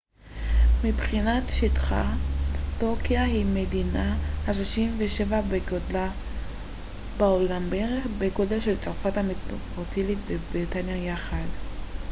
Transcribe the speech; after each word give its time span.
מבחינת 0.83 1.43
שטחה 1.49 2.13
טורקיה 2.79 3.23
היא 3.23 3.45
מדינה 3.45 4.15
ה-37 4.47 5.33
בגודלה 5.51 6.09
בעולם 7.17 7.69
בערך 7.69 8.07
בגודל 8.19 8.59
של 8.61 8.77
צרפת 8.79 9.17
המטרופוליטנית 9.17 10.17
ובריטניה 10.27 11.05
יחד 11.11 11.45